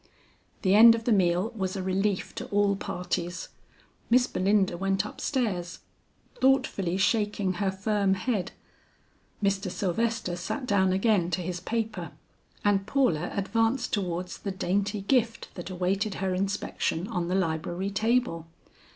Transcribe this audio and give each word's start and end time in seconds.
The 0.63 0.73
end 0.73 0.95
of 0.95 1.03
the 1.03 1.11
meal 1.11 1.51
was 1.55 1.75
a 1.75 1.83
relief 1.83 2.33
to 2.33 2.47
all 2.47 2.75
parties. 2.75 3.49
Miss 4.09 4.25
Belinda 4.25 4.75
went 4.75 5.05
up 5.05 5.21
stairs, 5.21 5.77
thoughtfully 6.39 6.97
shaking 6.97 7.53
her 7.53 7.69
firm 7.69 8.15
head; 8.15 8.51
Mr. 9.43 9.69
Sylvester 9.69 10.35
sat 10.35 10.65
down 10.65 10.91
again 10.91 11.29
to 11.29 11.41
his 11.43 11.59
paper, 11.59 12.13
and 12.65 12.87
Paula 12.87 13.31
advanced 13.35 13.93
towards 13.93 14.39
the 14.39 14.49
dainty 14.49 15.01
gift 15.01 15.49
that 15.53 15.69
awaited 15.69 16.15
her 16.15 16.33
inspection 16.33 17.07
on 17.07 17.27
the 17.27 17.35
library 17.35 17.91
table. 17.91 18.47